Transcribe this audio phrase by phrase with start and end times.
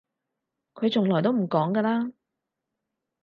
[0.73, 2.11] 佢從來都唔講㗎啦